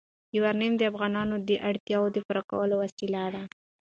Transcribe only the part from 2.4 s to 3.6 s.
کولو وسیله ده.